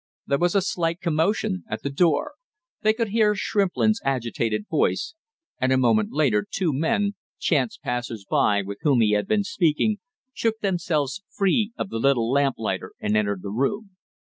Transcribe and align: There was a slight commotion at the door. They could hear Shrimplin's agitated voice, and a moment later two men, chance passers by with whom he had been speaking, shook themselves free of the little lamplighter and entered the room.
There 0.25 0.39
was 0.39 0.55
a 0.55 0.63
slight 0.63 0.99
commotion 0.99 1.63
at 1.69 1.83
the 1.83 1.91
door. 1.91 2.33
They 2.81 2.91
could 2.91 3.09
hear 3.09 3.35
Shrimplin's 3.35 4.01
agitated 4.03 4.67
voice, 4.67 5.13
and 5.59 5.71
a 5.71 5.77
moment 5.77 6.11
later 6.11 6.43
two 6.49 6.73
men, 6.73 7.13
chance 7.37 7.77
passers 7.77 8.25
by 8.27 8.63
with 8.63 8.79
whom 8.81 9.01
he 9.01 9.11
had 9.11 9.27
been 9.27 9.43
speaking, 9.43 9.99
shook 10.33 10.57
themselves 10.61 11.21
free 11.29 11.71
of 11.77 11.89
the 11.89 11.99
little 11.99 12.31
lamplighter 12.31 12.93
and 12.99 13.15
entered 13.15 13.43
the 13.43 13.51
room. 13.51 13.91